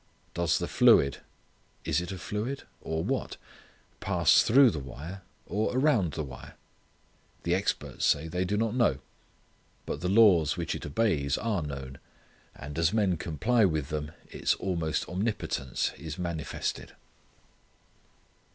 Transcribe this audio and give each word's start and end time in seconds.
Does 0.33 0.57
the 0.57 0.67
fluid 0.67 1.17
it 1.85 2.11
a 2.11 2.17
fluid? 2.17 2.63
or, 2.81 3.03
what? 3.03 3.37
pass 3.99 4.41
through 4.41 4.71
the 4.71 4.79
wire? 4.79 5.21
or, 5.45 5.77
around 5.77 6.13
the 6.13 6.23
wire? 6.23 6.55
The 7.43 7.53
experts 7.53 8.03
say 8.03 8.27
they 8.27 8.43
do 8.43 8.57
not 8.57 8.73
know. 8.73 8.97
But 9.85 10.01
the 10.01 10.09
laws 10.09 10.57
which 10.57 10.73
it 10.73 10.87
obeys 10.87 11.37
are 11.37 11.61
known. 11.61 11.99
And 12.55 12.79
as 12.79 12.91
men 12.91 13.15
comply 13.15 13.63
with 13.65 13.89
them 13.89 14.09
its 14.25 14.55
almost 14.55 15.07
omnipotence 15.07 15.91
is 15.95 16.17
manifested. 16.17 16.93